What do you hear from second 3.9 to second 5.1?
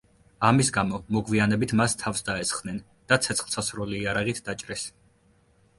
იარაღით დაჭრეს.